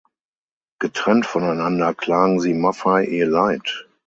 [0.79, 3.87] Getrennt voneinander klagen sie Maffei ihr Leid.